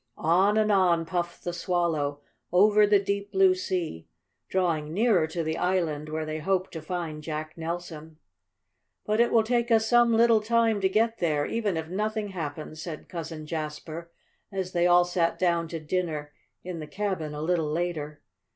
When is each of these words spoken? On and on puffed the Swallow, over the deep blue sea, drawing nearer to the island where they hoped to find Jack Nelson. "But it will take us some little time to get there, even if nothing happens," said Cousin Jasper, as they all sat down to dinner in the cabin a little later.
On 0.17 0.57
and 0.57 0.71
on 0.71 1.05
puffed 1.05 1.43
the 1.43 1.53
Swallow, 1.53 2.21
over 2.51 2.87
the 2.87 2.97
deep 2.97 3.31
blue 3.31 3.53
sea, 3.53 4.07
drawing 4.49 4.91
nearer 4.91 5.27
to 5.27 5.43
the 5.43 5.59
island 5.59 6.09
where 6.09 6.25
they 6.25 6.39
hoped 6.39 6.71
to 6.71 6.81
find 6.81 7.21
Jack 7.21 7.55
Nelson. 7.55 8.17
"But 9.05 9.19
it 9.19 9.31
will 9.31 9.43
take 9.43 9.69
us 9.69 9.87
some 9.87 10.11
little 10.17 10.41
time 10.41 10.81
to 10.81 10.89
get 10.89 11.19
there, 11.19 11.45
even 11.45 11.77
if 11.77 11.87
nothing 11.89 12.29
happens," 12.29 12.81
said 12.81 13.09
Cousin 13.09 13.45
Jasper, 13.45 14.09
as 14.51 14.71
they 14.71 14.87
all 14.87 15.05
sat 15.05 15.37
down 15.37 15.67
to 15.67 15.79
dinner 15.79 16.33
in 16.63 16.79
the 16.79 16.87
cabin 16.87 17.35
a 17.35 17.41
little 17.43 17.69
later. 17.71 18.23